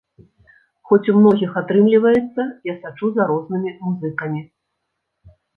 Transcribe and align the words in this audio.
Хоць 0.91 1.09
у 1.13 1.13
многіх 1.17 1.51
атрымліваецца, 1.61 2.41
я 2.71 2.75
сачу 2.87 3.05
за 3.19 3.29
рознымі 3.33 3.77
музыкамі. 3.85 4.41